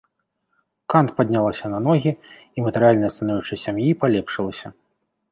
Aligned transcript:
Кант 0.93 1.09
паднялася 1.17 1.65
на 1.73 1.81
ногі, 1.87 2.11
і 2.59 2.63
матэрыяльнае 2.67 3.11
становішча 3.17 3.59
сям'і 3.65 3.91
палепшылася. 4.05 4.67